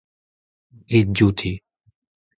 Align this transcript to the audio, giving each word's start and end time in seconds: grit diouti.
grit 0.87 1.05
diouti. 1.13 1.51